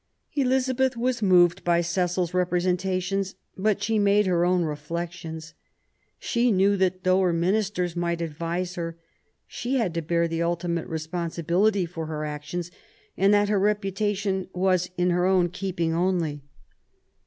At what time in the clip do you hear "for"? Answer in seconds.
11.85-12.07